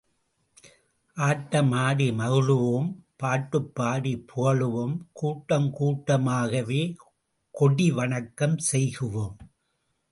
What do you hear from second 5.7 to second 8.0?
கூட்ட மாகவே கொடி